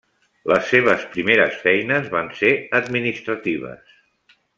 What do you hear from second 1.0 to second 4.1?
primeres feines van ser administratives.